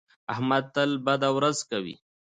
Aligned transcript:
احمد 0.33 0.63
تل 0.73 0.91
بده 1.05 1.29
ورځ 1.37 1.57
کوي. 1.69 1.95